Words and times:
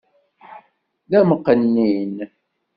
D 1.11 1.11
amqennin! 1.19 2.15